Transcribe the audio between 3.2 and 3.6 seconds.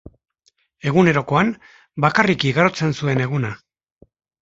eguna.